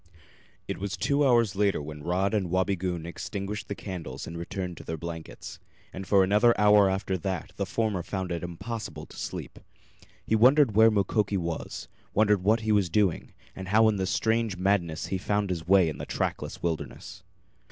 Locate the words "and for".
5.93-6.23